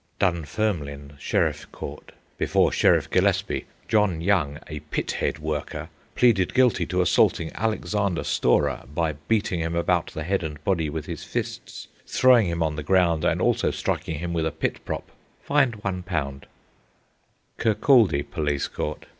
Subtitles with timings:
[0.17, 2.11] Dunfermline Sheriff Court.
[2.39, 3.67] Before Sheriff Gillespie.
[3.87, 9.75] John Young, a pit head worker, pleaded guilty to assaulting Alexander Storrar by beating him
[9.75, 13.69] about the head and body with his fists, throwing him on the ground, and also
[13.69, 15.11] striking him with a pit prop.
[15.43, 16.45] Fined £1.
[17.59, 19.05] Kirkcaldy Police Court.